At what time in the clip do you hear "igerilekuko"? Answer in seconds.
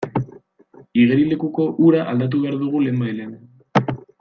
1.01-1.67